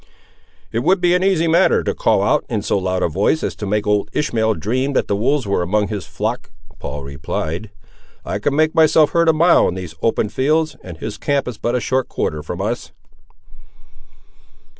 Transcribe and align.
"It 0.71 0.79
would 0.79 0.99
be 0.99 1.13
an 1.13 1.23
easy 1.23 1.47
matter 1.47 1.83
to 1.83 1.93
call 1.93 2.23
out, 2.23 2.43
in 2.49 2.63
so 2.63 2.79
loud 2.79 3.03
a 3.03 3.07
voice 3.07 3.43
as 3.43 3.55
to 3.57 3.67
make 3.67 3.85
old 3.85 4.09
Ishmael 4.13 4.55
dream 4.55 4.93
that 4.93 5.07
the 5.07 5.15
wolves 5.15 5.45
were 5.45 5.61
among 5.61 5.89
his 5.89 6.07
flock," 6.07 6.49
Paul 6.79 7.03
replied; 7.03 7.69
"I 8.25 8.39
can 8.39 8.55
make 8.55 8.73
myself 8.73 9.11
heard 9.11 9.29
a 9.29 9.31
mile 9.31 9.67
in 9.67 9.75
these 9.75 9.93
open 10.01 10.29
fields, 10.29 10.75
and 10.83 10.97
his 10.97 11.19
camp 11.19 11.47
is 11.47 11.59
but 11.59 11.75
a 11.75 11.79
short 11.79 12.09
quarter 12.09 12.41
from 12.41 12.61
us." 12.63 12.91